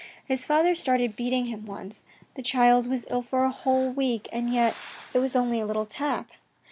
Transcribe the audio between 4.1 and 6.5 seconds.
and yet it was only a little tap."